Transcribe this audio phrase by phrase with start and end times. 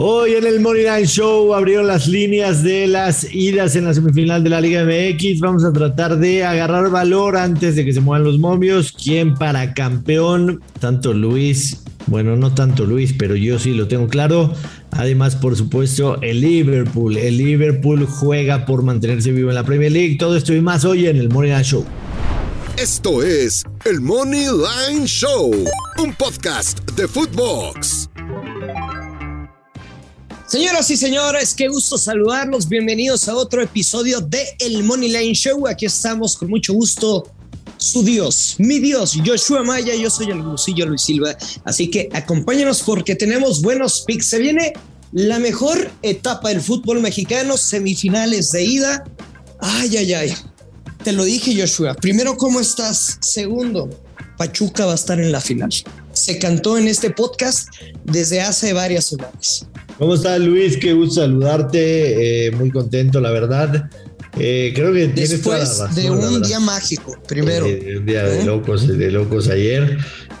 [0.00, 4.44] Hoy en el Money Line Show abrieron las líneas de las idas en la semifinal
[4.44, 5.40] de la Liga MX.
[5.40, 8.92] Vamos a tratar de agarrar valor antes de que se muevan los momios.
[8.92, 10.62] ¿Quién para campeón?
[10.78, 14.54] Tanto Luis, bueno, no tanto Luis, pero yo sí lo tengo claro.
[14.92, 17.16] Además, por supuesto, el Liverpool.
[17.16, 20.16] El Liverpool juega por mantenerse vivo en la Premier League.
[20.16, 21.84] Todo esto y más hoy en el Money Line Show.
[22.76, 25.52] Esto es el Money Line Show,
[25.98, 28.08] un podcast de Footbox.
[30.48, 32.70] Señoras y señores, qué gusto saludarlos.
[32.70, 35.68] Bienvenidos a otro episodio de El Money Line Show.
[35.68, 37.30] Aquí estamos con mucho gusto.
[37.76, 41.36] Su Dios, mi Dios, Joshua Maya, yo soy el Lucillo Luis Silva.
[41.64, 44.30] Así que acompáñenos porque tenemos buenos picks.
[44.30, 44.72] Se viene
[45.12, 49.04] la mejor etapa del fútbol mexicano, semifinales de ida.
[49.60, 50.34] Ay, ay, ay.
[51.04, 51.92] Te lo dije, Joshua.
[51.92, 53.18] Primero, ¿cómo estás?
[53.20, 53.90] Segundo,
[54.38, 55.70] Pachuca va a estar en la final.
[56.18, 57.68] Se cantó en este podcast
[58.04, 59.66] desde hace varias semanas.
[59.98, 60.76] ¿Cómo estás, Luis?
[60.76, 62.46] Qué gusto saludarte.
[62.46, 63.88] Eh, muy contento, la verdad.
[64.38, 67.66] Eh, creo que tienes toda la razón, de un día mágico, primero.
[67.66, 69.96] un día de locos, de locos ayer.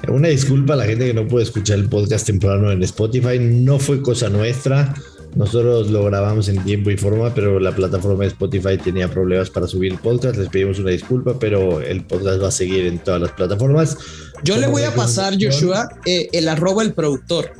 [0.08, 3.38] Una disculpa a la gente que no puede escuchar el podcast temprano en Spotify.
[3.38, 4.94] No fue cosa nuestra.
[5.38, 9.68] Nosotros lo grabamos en tiempo y forma, pero la plataforma de Spotify tenía problemas para
[9.68, 10.36] subir el podcast.
[10.36, 13.96] Les pedimos una disculpa, pero el podcast va a seguir en todas las plataformas.
[14.42, 17.52] Yo le voy a pasar, Joshua, eh, el arroba el productor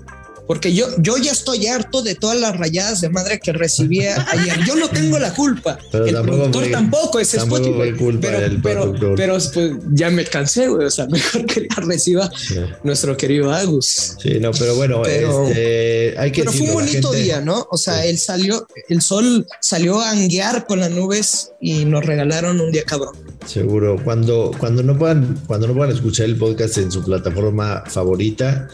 [0.49, 4.65] porque yo, yo ya estoy harto de todas las rayadas de madre que recibía ayer.
[4.67, 5.79] Yo no tengo la culpa.
[5.93, 7.95] el productor tampoco es Spotify.
[8.19, 10.87] pero, pero, pero pues, ya me cansé, güey.
[10.87, 12.31] O sea, mejor que la reciba
[12.83, 14.17] nuestro querido Agus.
[14.23, 17.67] Sí, no, pero bueno, este, hay que Pero fue un bonito día, ¿no?
[17.71, 22.59] O sea, él salió, el sol salió a anguiar con las nubes y nos regalaron
[22.59, 23.15] un día cabrón.
[23.45, 24.03] Seguro.
[24.03, 28.69] Cuando, cuando no puedan, cuando no puedan escuchar el podcast en su plataforma favorita,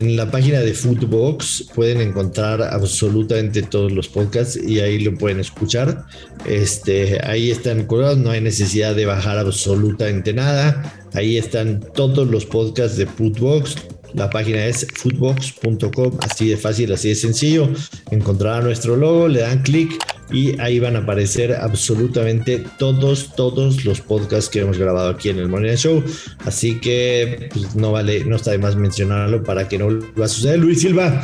[0.00, 5.40] en la página de Footbox pueden encontrar absolutamente todos los podcasts y ahí lo pueden
[5.40, 6.04] escuchar.
[6.46, 10.92] Este, ahí están colgados, no hay necesidad de bajar absolutamente nada.
[11.14, 13.76] Ahí están todos los podcasts de Footbox.
[14.14, 17.68] La página es footbox.com, así de fácil, así de sencillo.
[18.10, 19.92] Encontrarán nuestro logo, le dan clic
[20.34, 25.38] y ahí van a aparecer absolutamente todos, todos los podcasts que hemos grabado aquí en
[25.38, 26.02] el Morning Show.
[26.44, 29.88] Así que pues, no vale, no está de más mencionarlo para que no
[30.20, 30.58] va a suceder.
[30.58, 31.22] Luis Silva,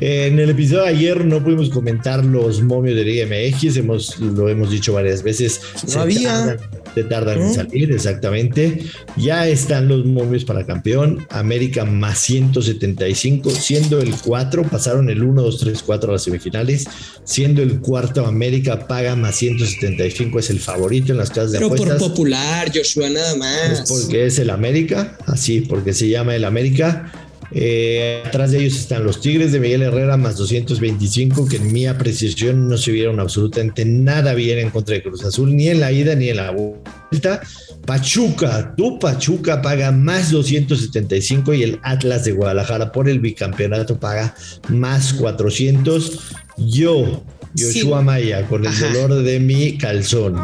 [0.00, 4.48] en el episodio de ayer no pudimos comentar los momios de Liga MX, hemos, lo
[4.48, 5.60] hemos dicho varias veces.
[5.94, 6.56] No había.
[6.94, 8.82] se tardan en salir, exactamente.
[9.16, 11.26] Ya están los momios para campeón.
[11.30, 16.86] América más 175, siendo el 4, pasaron el 1, 2, 3, 4 a las semifinales,
[17.24, 21.88] siendo el cuarto América paga más 175, es el favorito en las casas de apuestas.
[21.88, 23.80] Pero por popular, Joshua, nada más.
[23.80, 27.12] Es porque es el América, así, porque se llama el América.
[27.50, 31.86] Eh, atrás de ellos están los Tigres de Miguel Herrera más 225, que en mi
[31.86, 35.92] apreciación no se vieron absolutamente nada bien en contra de Cruz Azul, ni en la
[35.92, 37.40] ida ni en la vuelta.
[37.86, 44.34] Pachuca, tu Pachuca paga más 275 y el Atlas de Guadalajara por el bicampeonato paga
[44.68, 46.18] más 400.
[46.58, 50.36] Yo Yoshua Maya, con el dolor de mi calzón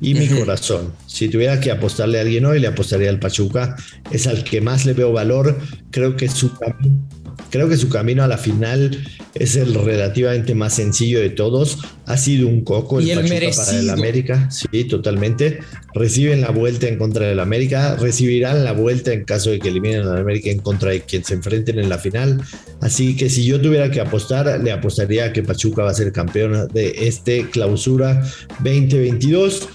[0.00, 0.92] y mi corazón.
[1.06, 3.76] Si tuviera que apostarle a alguien hoy, le apostaría al Pachuca.
[4.10, 5.58] Es al que más le veo valor.
[5.90, 7.13] Creo que su camino
[7.54, 11.78] Creo que su camino a la final es el relativamente más sencillo de todos.
[12.04, 14.50] Ha sido un coco el, Pachuca para el América.
[14.50, 15.60] Sí, totalmente.
[15.94, 17.94] Reciben la vuelta en contra del América.
[17.94, 21.34] Recibirán la vuelta en caso de que eliminen al América en contra de quien se
[21.34, 22.42] enfrenten en la final.
[22.80, 26.66] Así que si yo tuviera que apostar, le apostaría que Pachuca va a ser campeón
[26.74, 28.20] de este clausura
[28.64, 29.68] 2022.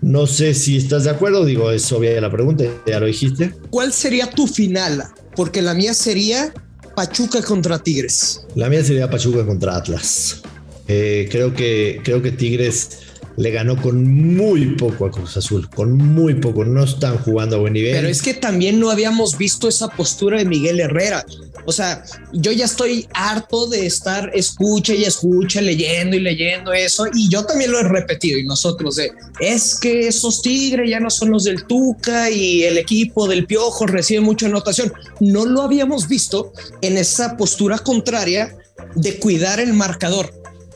[0.00, 3.52] No sé si estás de acuerdo, digo, es obvia la pregunta, ya lo dijiste.
[3.70, 5.02] ¿Cuál sería tu final?
[5.34, 6.54] Porque la mía sería
[6.96, 8.46] Pachuca contra Tigres.
[8.54, 10.40] La mía sería Pachuca contra Atlas.
[10.88, 13.00] Eh, creo, que, creo que Tigres
[13.36, 14.04] le ganó con
[14.34, 17.94] muy poco a Cruz Azul, con muy poco, no están jugando a buen nivel.
[17.94, 21.24] Pero es que también no habíamos visto esa postura de Miguel Herrera.
[21.66, 27.06] O sea, yo ya estoy harto de estar escucha y escucha, leyendo y leyendo eso,
[27.12, 31.10] y yo también lo he repetido, y nosotros de, es que esos Tigres ya no
[31.10, 34.92] son los del Tuca y el equipo del Piojo recibe mucha anotación.
[35.20, 38.56] No lo habíamos visto en esa postura contraria
[38.94, 40.32] de cuidar el marcador.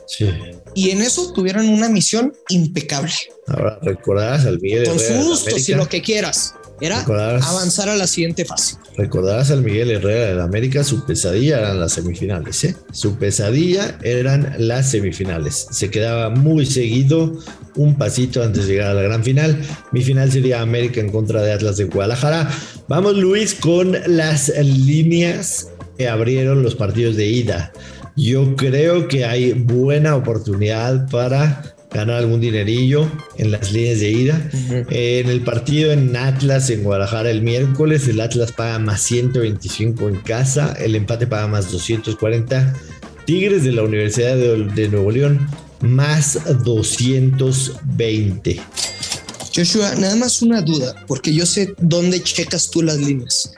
[0.07, 0.29] Sí.
[0.73, 3.13] Y en eso tuvieron una misión impecable.
[3.47, 5.23] Ahora recordarás al Miguel Con Herrera.
[5.23, 6.55] sustos y lo que quieras.
[6.81, 8.75] Era avanzar a la siguiente fase.
[8.97, 12.75] Recordarás al Miguel Herrera de América, su pesadilla eran las semifinales, ¿eh?
[12.91, 15.67] Su pesadilla eran las semifinales.
[15.69, 17.37] Se quedaba muy seguido
[17.75, 19.61] un pasito antes de llegar a la gran final.
[19.91, 22.51] Mi final sería América en contra de Atlas de Guadalajara.
[22.87, 25.69] Vamos, Luis, con las líneas
[25.99, 27.71] que abrieron los partidos de ida.
[28.15, 34.49] Yo creo que hay buena oportunidad para ganar algún dinerillo en las líneas de ida.
[34.89, 40.15] en el partido en Atlas, en Guadalajara, el miércoles, el Atlas paga más 125 en
[40.17, 42.73] casa, el empate paga más 240.
[43.25, 45.47] Tigres de la Universidad de, de Nuevo León,
[45.81, 48.61] más 220.
[49.53, 53.53] Joshua, nada más una duda, porque yo sé dónde checas tú las líneas.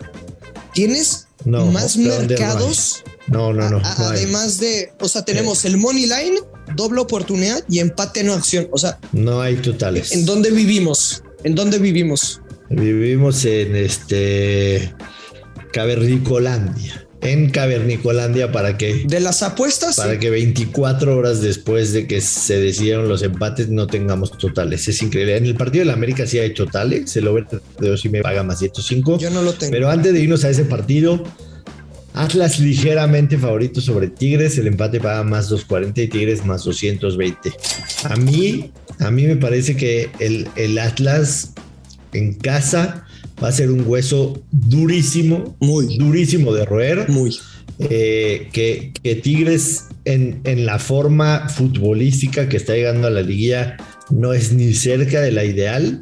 [0.74, 3.04] ¿Tienes más mercados?
[3.28, 3.82] No, no, no.
[3.84, 6.40] además de, o sea, tenemos el Money Line,
[6.76, 8.68] doble oportunidad y empate no acción.
[8.72, 10.12] O sea, no hay totales.
[10.12, 11.24] ¿En dónde vivimos?
[11.44, 12.42] ¿En dónde vivimos?
[12.70, 14.94] Vivimos en este
[15.72, 19.06] Cavernicolandia en Cavernicolandia para que...
[19.08, 19.96] De las apuestas.
[19.96, 24.88] Para que 24 horas después de que se decidieron los empates no tengamos totales.
[24.88, 25.38] Es increíble.
[25.38, 27.16] En el partido de la América sí hay totales.
[27.16, 29.20] El over de dos y me paga más 105.
[29.20, 29.72] Yo no lo tengo.
[29.72, 31.24] Pero antes de irnos a ese partido,
[32.14, 34.58] Atlas ligeramente favorito sobre Tigres.
[34.58, 37.54] El empate paga más 240 y Tigres más 220.
[38.04, 41.54] A mí, a mí me parece que el, el Atlas
[42.14, 43.06] en casa
[43.44, 47.10] va a ser un hueso durísimo, muy durísimo de roer.
[47.10, 47.36] Muy.
[47.80, 48.92] Eh, que,
[49.24, 53.78] Tigres en, en, la forma futbolística que está llegando a la liguilla
[54.12, 56.00] no es ni cerca de la ideal.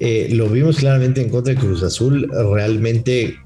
[0.00, 2.28] Eh, lo vimos claramente en contra de Cruz Azul.
[2.52, 3.36] Realmente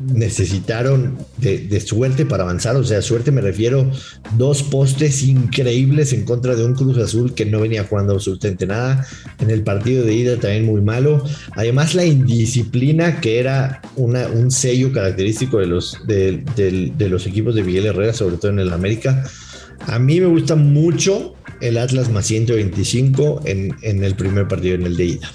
[0.00, 2.76] necesitaron de, suerte para avanzar.
[2.76, 3.90] O sea, suerte me refiero
[4.36, 9.06] dos postes increíbles en contra de un Cruz Azul que no venía jugando absolutamente nada.
[9.40, 11.24] En el partido de ida también muy malo.
[11.52, 17.86] Además, la indisciplina que era un sello característico de los, de, los equipos de Miguel
[17.86, 19.24] Herrera, sobre todo en el América.
[19.86, 24.86] A mí me gusta mucho el Atlas más 125 en, en el primer partido, en
[24.86, 25.30] el de ida.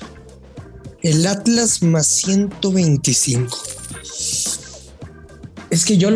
[1.01, 3.82] El Atlas más 125.
[5.73, 6.09] Es que yo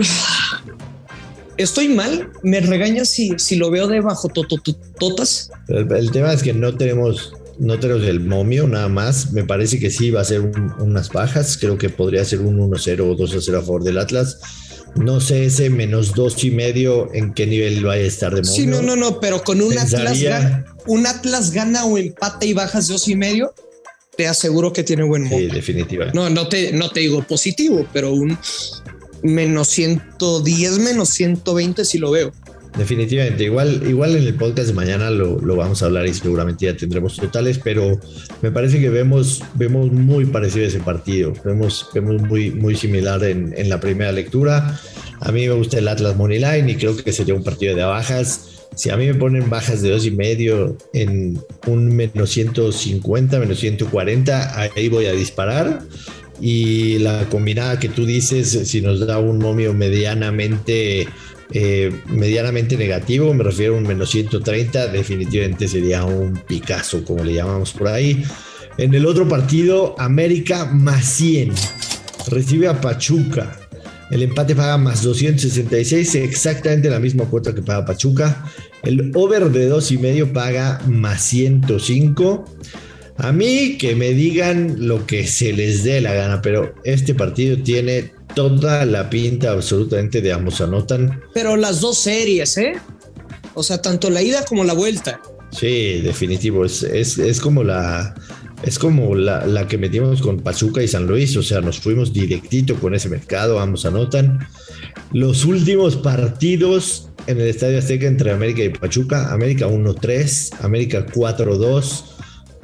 [1.57, 5.49] estoy mal, me regañas si, si lo veo debajo totas.
[5.67, 9.31] El, tema es que no tenemos, no tenemos el momio nada más.
[9.31, 10.41] Me parece que sí va a ser
[10.77, 11.57] unas bajas.
[11.57, 14.37] Creo que podría ser un 1-0 o 2-0 a favor del Atlas.
[14.95, 18.55] No sé ese menos dos y medio en qué nivel va a estar de momio.
[18.55, 20.19] Sí, no, no, no, pero con un Atlas,
[20.85, 23.55] un Atlas gana o empate y bajas dos y medio,
[24.15, 25.49] te aseguro que tiene buen momio.
[25.49, 26.15] Sí, definitivamente.
[26.15, 28.37] No, no te, no te digo positivo, pero un
[29.23, 32.31] menos 110, menos 120 si lo veo.
[32.77, 36.77] Definitivamente, igual, igual en el podcast de mañana lo, vamos a hablar y seguramente ya
[36.77, 37.99] tendremos totales, pero
[38.43, 43.53] me parece que vemos, vemos muy parecido ese partido, vemos, vemos muy, muy similar en,
[43.57, 44.79] en la primera lectura.
[45.21, 47.83] A mí me gusta el Atlas Money Line y creo que sería un partido de
[47.83, 48.67] bajas.
[48.75, 53.59] Si a mí me ponen bajas de dos y medio en un menos 150, menos
[53.59, 55.81] 140, ahí voy a disparar
[56.39, 61.07] y la combinada que tú dices, si nos da un momio medianamente,
[61.51, 67.33] eh, medianamente negativo, me refiero a un menos 130, definitivamente sería un Picasso, como le
[67.33, 68.23] llamamos por ahí.
[68.77, 71.53] En el otro partido, América más 100,
[72.29, 73.59] recibe a Pachuca.
[74.11, 78.45] El empate paga más 266, exactamente la misma cuota que paga Pachuca.
[78.83, 82.45] El over de dos y medio paga más 105.
[83.17, 87.57] A mí que me digan lo que se les dé la gana, pero este partido
[87.57, 91.21] tiene toda la pinta absolutamente de ambos anotan.
[91.33, 92.73] Pero las dos series, ¿eh?
[93.55, 95.19] O sea, tanto la ida como la vuelta.
[95.51, 96.63] Sí, definitivo.
[96.65, 98.13] Es, es, como la.
[98.63, 101.35] Es como la, la, que metimos con Pachuca y San Luis.
[101.37, 103.59] O sea, nos fuimos directito con ese mercado.
[103.59, 104.47] Ambos anotan.
[105.11, 109.33] Los últimos partidos en el Estadio Azteca entre América y Pachuca.
[109.33, 112.03] América 1-3, América 4-2.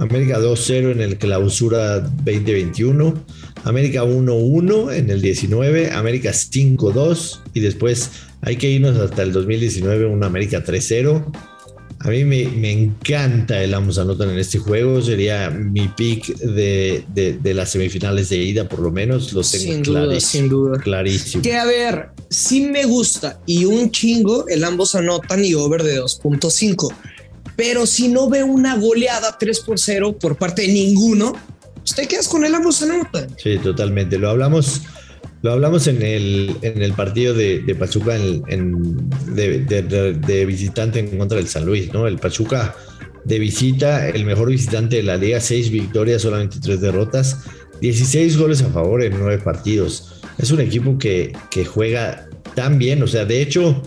[0.03, 3.13] América 2-0 en el clausura 2021,
[3.63, 10.05] América 1-1 en el 19, América 5-2 y después hay que irnos hasta el 2019,
[10.07, 11.23] un América 3-0.
[11.99, 15.01] A mí me, encanta el Amos anotan en este juego.
[15.01, 19.31] Sería mi pick de, las semifinales de ida, por lo menos.
[19.31, 20.79] Lo tengo sin duda, sin duda.
[20.79, 21.41] Clarísimo.
[21.41, 26.01] Que a ver, sí me gusta y un chingo el ambos anotan y over de
[26.01, 26.93] 2.5
[27.55, 31.33] pero si no ve una goleada 3 por 0 por parte de ninguno,
[31.75, 33.27] pues te quedas con el ambos anotan.
[33.41, 34.17] Sí, totalmente.
[34.17, 34.81] Lo hablamos,
[35.41, 41.47] lo hablamos en el, en el partido de, Pachuca en, de, visitante en contra del
[41.47, 42.07] San Luis, ¿no?
[42.07, 42.75] El Pachuca
[43.25, 47.39] de visita, el mejor visitante de la liga, 6 victorias, solamente 3 derrotas,
[47.81, 50.21] 16 goles a favor en 9 partidos.
[50.37, 53.81] Es un equipo que, que juega tan bien, o sea, de hecho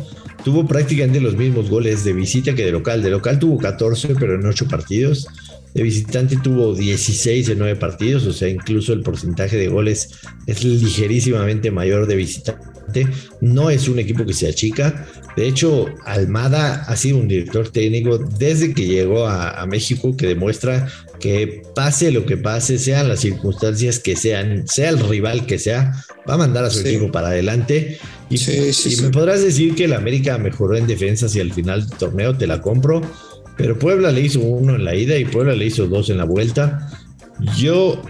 [0.47, 3.03] tuvo prácticamente los mismos goles de visita que de local.
[3.03, 5.26] De local tuvo 14, pero en 8 partidos.
[5.75, 10.09] De visitante tuvo 16 en 9 partidos, o sea, incluso el porcentaje de goles
[10.47, 13.09] es ligerísimamente mayor de visitante
[13.41, 15.05] No es un equipo que se achica.
[15.37, 20.87] De hecho, Almada ha sido un director técnico desde que llegó a, México que demuestra
[21.26, 25.92] que pase lo que pase, sean las circunstancias que sean, sea el rival que sea,
[26.28, 27.99] va a mandar a su equipo para adelante.
[28.30, 31.99] Y, y me podrás decir que el América mejoró en defensa hacia el final del
[31.99, 33.02] torneo, te la compro.
[33.56, 36.25] Pero Puebla le hizo uno en la ida y Puebla le hizo dos en la
[36.25, 36.88] vuelta.
[37.56, 38.00] Yo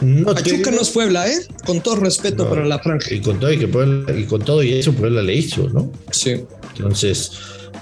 [0.00, 1.36] no Pachuca no es Puebla, ¿eh?
[1.66, 3.12] Con todo respeto para la franja.
[3.12, 5.92] Y con todo y que Puebla, y con todo y eso Puebla le hizo, ¿no?
[6.10, 6.44] Sí.
[6.76, 7.32] Entonces,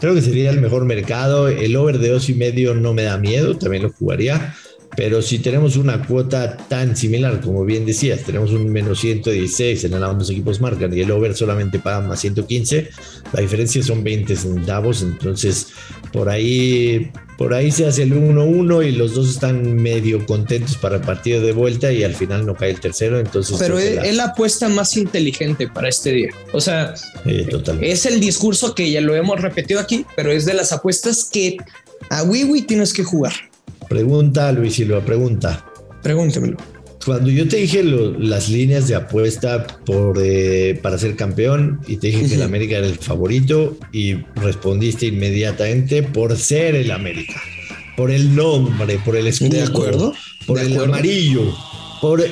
[0.01, 1.47] creo que sería el mejor mercado.
[1.47, 4.57] El over de dos y medio no me da miedo, también lo jugaría.
[4.95, 9.95] Pero si tenemos una cuota tan similar, como bien decías, tenemos un menos 116 en
[9.95, 12.91] el ambos equipos marcan y el over solamente paga más 115,
[13.33, 15.69] la diferencia son 20 centavos, entonces
[16.13, 20.97] por ahí, por ahí se hace el 1-1 y los dos están medio contentos para
[20.97, 23.57] el partido de vuelta y al final no cae el tercero, entonces...
[23.59, 24.25] Pero es la...
[24.25, 26.93] apuesta más inteligente para este día, o sea,
[27.81, 31.57] es el discurso que ya lo hemos repetido aquí, pero es de las apuestas que
[32.11, 33.33] a Wiwi tienes que jugar.
[33.93, 35.67] Pregunta, Luis Silva, pregunta.
[36.03, 36.57] Pregúntemelo.
[37.05, 42.07] Cuando yo te dije las líneas de apuesta por, eh, para ser campeón y te
[42.07, 47.35] dije que el América era el favorito y respondiste inmediatamente por ser el América,
[47.95, 50.15] por el nombre, por el escudo, ¿De acuerdo?
[50.47, 51.55] por el amarillo,
[52.01, 52.25] por,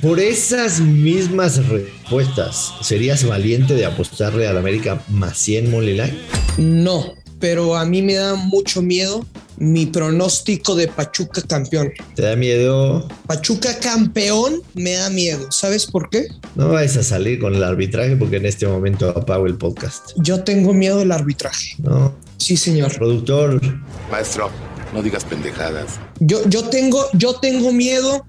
[0.00, 6.18] por esas mismas respuestas, ¿serías valiente de apostarle al América más 100 Molilay?
[6.56, 11.92] No, pero a mí me da mucho miedo mi pronóstico de Pachuca campeón.
[12.14, 13.08] ¿Te da miedo?
[13.26, 15.50] Pachuca campeón me da miedo.
[15.50, 16.28] ¿Sabes por qué?
[16.54, 20.12] No vais a salir con el arbitraje porque en este momento apago el podcast.
[20.18, 21.74] Yo tengo miedo del arbitraje.
[21.78, 22.14] No.
[22.36, 22.96] Sí, señor.
[22.96, 23.60] Productor.
[24.08, 24.48] Maestro,
[24.94, 25.98] no digas pendejadas.
[26.20, 28.24] Yo, yo, tengo, yo tengo miedo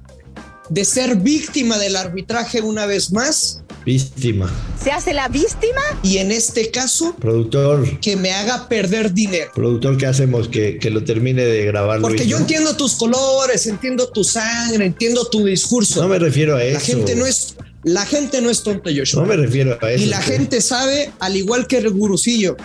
[0.69, 4.49] de ser víctima del arbitraje una vez más Víctima.
[4.81, 5.81] ¿Se hace la víctima?
[6.03, 9.51] Y en este caso, productor, que me haga perder dinero.
[9.53, 10.47] Productor, ¿qué hacemos?
[10.47, 12.01] Que, que lo termine de grabar.
[12.01, 16.01] Porque yo entiendo tus colores, entiendo tu sangre, entiendo tu discurso.
[16.01, 16.73] No me refiero a eso.
[16.73, 19.21] La gente no es, la gente no es tonta, Joshua.
[19.21, 20.03] No me refiero a eso.
[20.03, 22.55] Y la gente sabe, al igual que el gurucillo,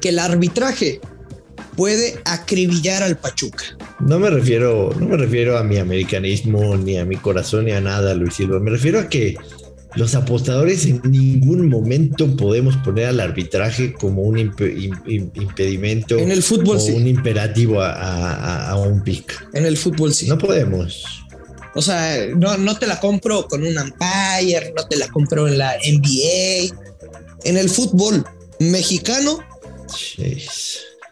[0.00, 1.00] que el arbitraje
[1.76, 3.64] puede acribillar al Pachuca.
[4.00, 7.80] No me refiero, no me refiero a mi americanismo, ni a mi corazón, ni a
[7.80, 8.60] nada, Luis Silva.
[8.60, 9.36] Me refiero a que
[9.96, 16.76] los apostadores en ningún momento podemos poner al arbitraje como un impedimento en el fútbol
[16.78, 19.48] o un imperativo a, un pick.
[19.52, 20.28] En el fútbol sí.
[20.28, 21.04] No podemos.
[21.74, 25.58] O sea, no, no te la compro con un umpire, no te la compro en
[25.58, 26.74] la NBA.
[27.44, 28.24] En el fútbol
[28.58, 29.38] mexicano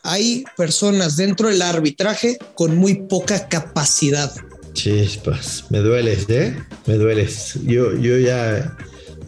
[0.03, 4.33] hay personas dentro del arbitraje con muy poca capacidad
[4.79, 6.55] Chispas, me dueles, ¿eh?
[6.87, 7.59] Me dueles.
[7.65, 8.77] Yo, yo ya,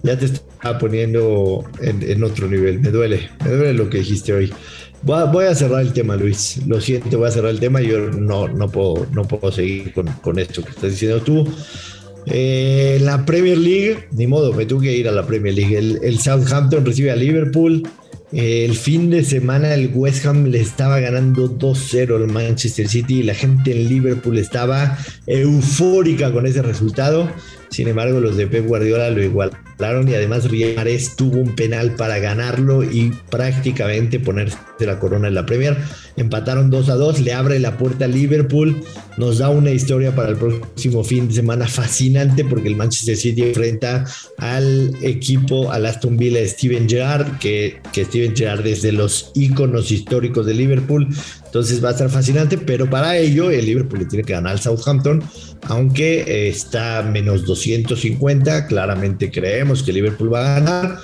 [0.04, 2.78] ya te estaba poniendo en, otro nivel.
[2.78, 4.52] Me duele, me duele lo que dijiste hoy.
[5.02, 6.60] Voy a, cerrar el tema, Luis.
[6.68, 7.80] Lo siento, voy a cerrar el tema.
[7.80, 11.44] Yo no, no, puedo, no puedo seguir con, esto que estás diciendo tú.
[12.26, 15.76] Eh, la Premier League, ni modo, me tuve que ir a la Premier League.
[15.76, 17.82] El Southampton recibe a Liverpool.
[18.32, 23.22] El fin de semana el West Ham le estaba ganando 2-0 al Manchester City y
[23.24, 24.96] la gente en Liverpool estaba
[25.26, 27.28] eufórica con ese resultado.
[27.70, 30.76] Sin embargo, los de Pep Guardiola lo igualaron y además Riyad
[31.16, 35.76] tuvo un penal para ganarlo y prácticamente ponerse la corona en la Premier.
[36.16, 38.82] Empataron 2 a 2, le abre la puerta a Liverpool,
[39.16, 43.42] nos da una historia para el próximo fin de semana fascinante porque el Manchester City
[43.42, 44.04] enfrenta
[44.38, 49.90] al equipo, al Aston Villa de Steven Gerrard, que, Steven Gerrard es de los íconos
[49.92, 51.08] históricos de Liverpool.
[51.44, 54.60] Entonces va a estar fascinante, pero para ello el Liverpool le tiene que ganar al
[54.60, 55.22] Southampton,
[55.62, 60.98] aunque eh, está menos 250, claramente creemos que Liverpool va a ganar.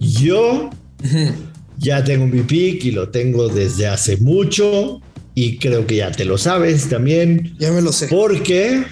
[0.00, 0.70] Yo
[1.78, 5.00] ya tengo mi pick y lo tengo desde hace mucho
[5.34, 7.54] y creo que ya te lo sabes también.
[7.58, 8.08] Ya me lo sé.
[8.08, 8.84] ¿Por qué?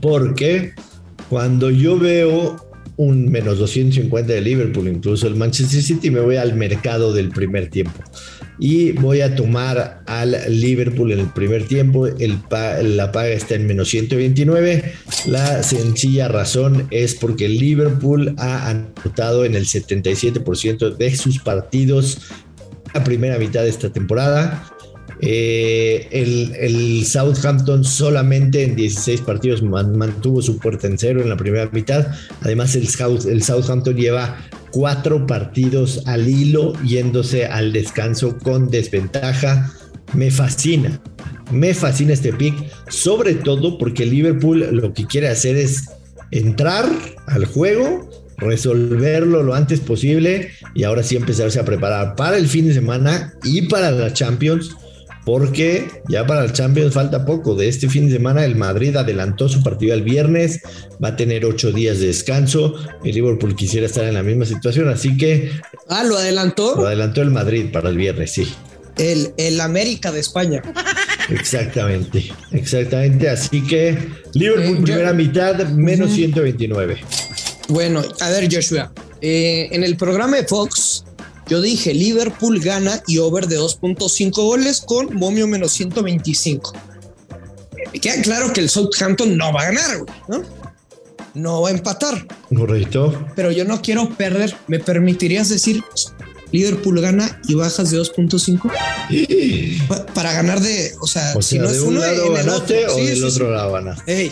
[0.00, 0.72] Porque
[1.28, 2.56] cuando yo veo
[2.96, 7.68] un menos 250 de Liverpool, incluso el Manchester City, me voy al mercado del primer
[7.68, 8.02] tiempo
[8.58, 12.08] y voy a tomar al Liverpool en el primer tiempo.
[12.08, 14.92] La paga está en menos 129.
[15.26, 22.18] La sencilla razón es porque Liverpool ha anotado en el 77% de sus partidos
[22.94, 24.72] la primera mitad de esta temporada.
[25.20, 31.68] Eh, el, Southampton solamente en 16 partidos mantuvo su puerta en cero en la primera
[31.72, 32.08] mitad.
[32.40, 32.88] Además, el
[33.42, 34.38] Southampton lleva
[34.70, 39.72] cuatro partidos al hilo yéndose al descanso con desventaja.
[40.14, 41.00] Me fascina,
[41.50, 42.54] me fascina este pick,
[42.88, 45.90] sobre todo porque Liverpool lo que quiere hacer es
[46.30, 46.86] entrar
[47.26, 48.08] al juego
[48.38, 53.32] resolverlo lo antes posible y ahora sí empezarse a preparar para el fin de semana
[53.44, 54.76] y para la Champions
[55.26, 57.56] porque ya para el Champions falta poco.
[57.56, 60.60] De este fin de semana el Madrid adelantó su partido el viernes,
[61.02, 62.76] va a tener ocho días de descanso.
[63.02, 65.50] El Liverpool quisiera estar en la misma situación, así que...
[65.88, 66.76] Ah, lo adelantó.
[66.76, 68.46] Lo adelantó el Madrid para el viernes, sí.
[68.98, 70.62] El, el América de España.
[71.28, 73.28] Exactamente, exactamente.
[73.28, 73.98] Así que
[74.32, 76.98] Liverpool eh, primera mitad, menos 129.
[77.66, 78.92] Bueno, a ver, Joshua.
[79.20, 81.05] Eh, en el programa de Fox
[81.48, 86.72] yo dije Liverpool gana y over de 2.5 goles con momio menos 125.
[87.92, 89.98] Me queda claro que el Southampton no va a ganar,
[90.28, 90.42] ¿no?
[91.34, 92.26] No va a empatar.
[92.54, 93.26] Correcto.
[93.36, 94.56] Pero yo no quiero perder.
[94.66, 95.84] ¿Me permitirías decir
[96.50, 98.72] Liverpool gana y bajas de 2.5?
[100.14, 103.72] para ganar de, o sea, si no es uno, lado ganaste o del otro lado
[103.72, 104.30] ganaste.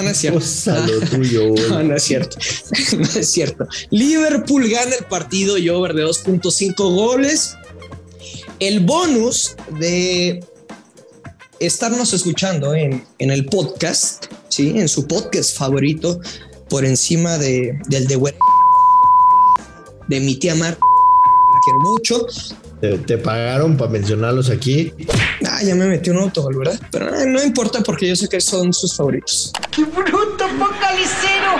[0.00, 0.40] No, no es cierto.
[1.10, 2.36] tuyo, no, no es cierto.
[2.96, 3.66] no es cierto.
[3.90, 7.56] Liverpool gana el partido y over de 2.5 goles.
[8.58, 10.44] El bonus de
[11.60, 14.70] estarnos escuchando en, en, el podcast, ¿sí?
[14.76, 16.20] en su podcast favorito,
[16.68, 18.16] por encima de, del de
[20.08, 22.26] de mi tía Mar, la quiero mucho,
[22.80, 24.92] te, pagaron para mencionarlos aquí.
[25.60, 26.80] Ah, ya me metí un autogol, ¿verdad?
[26.90, 29.52] Pero eh, no importa porque yo sé que son sus favoritos.
[29.70, 31.52] ¡Qué bruto, focalicero!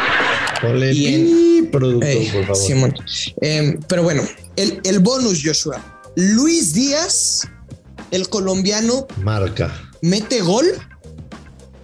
[0.62, 2.56] Ponle y producto, por favor.
[2.56, 2.94] Simón.
[3.42, 4.22] Em, pero bueno,
[4.56, 6.00] el, el bonus, Joshua.
[6.16, 7.46] Luis Díaz,
[8.10, 9.06] el colombiano.
[9.22, 9.70] Marca.
[10.00, 10.64] Mete gol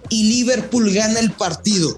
[0.09, 1.95] y Liverpool gana el partido.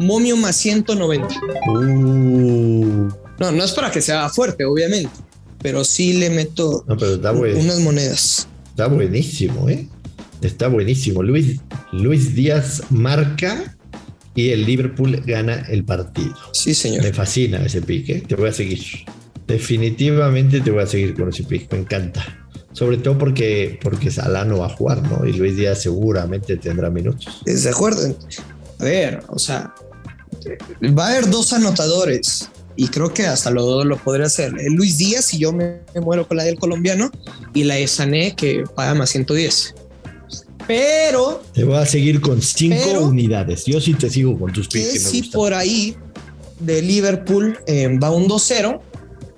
[0.00, 1.28] Momio más 190.
[1.66, 3.08] Uh.
[3.38, 5.10] No, no es para que sea fuerte, obviamente
[5.62, 8.48] pero sí le meto unas monedas.
[8.72, 9.86] Está buenísimo, ¿eh?
[10.40, 11.22] Está buenísimo.
[11.22, 11.60] Luis,
[11.92, 13.76] Luis Díaz marca
[14.34, 16.34] y el Liverpool gana el partido.
[16.54, 17.04] Sí, señor.
[17.04, 18.16] Me fascina ese pique.
[18.16, 18.24] ¿eh?
[18.26, 18.80] Te voy a seguir.
[19.46, 21.70] Definitivamente te voy a seguir con ese pick.
[21.70, 22.24] Me encanta.
[22.72, 25.26] Sobre todo porque, porque Salah no va a jugar, ¿no?
[25.26, 27.42] Y Luis Díaz seguramente tendrá minutos.
[27.44, 28.16] ¿De acuerdo?
[28.78, 29.74] A ver, o sea,
[30.98, 34.54] va a haber dos anotadores y creo que hasta lo, lo podría hacer.
[34.58, 37.10] Eh, Luis Díaz y yo me, muero con la del colombiano
[37.54, 39.74] y la de Sané que paga más 110.
[40.66, 41.42] Pero.
[41.52, 43.64] Te voy a seguir con cinco unidades.
[43.66, 44.92] Yo sí te sigo con tus pies.
[44.92, 45.96] Que si por ahí
[46.60, 48.80] de Liverpool eh, va un 2-0,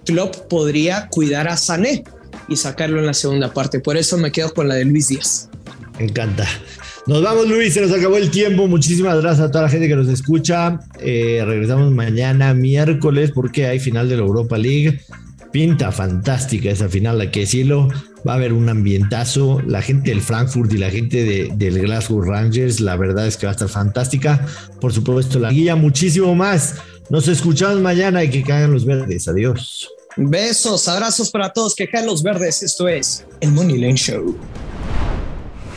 [0.04, 2.04] Klopp podría cuidar a Sané
[2.48, 3.80] y sacarlo en la segunda parte.
[3.80, 5.48] Por eso me quedo con la de Luis Díaz.
[5.98, 6.46] Me encanta.
[7.06, 8.66] Nos vamos, Luis, se nos acabó el tiempo.
[8.66, 10.80] Muchísimas gracias a toda la gente que nos escucha.
[11.00, 15.00] Eh, regresamos mañana, miércoles, porque hay final de la Europa League.
[15.52, 17.88] Pinta fantástica esa final, hay que decirlo.
[18.26, 19.60] Va a haber un ambientazo.
[19.66, 23.44] La gente del Frankfurt y la gente de, del Glasgow Rangers, la verdad es que
[23.44, 24.46] va a estar fantástica.
[24.80, 26.76] Por supuesto, la guía, muchísimo más.
[27.10, 29.28] Nos escuchamos mañana y que caigan los verdes.
[29.28, 29.90] Adiós.
[30.16, 32.62] Besos, abrazos para todos, que caen los verdes.
[32.62, 34.38] Esto es el Money Lane Show.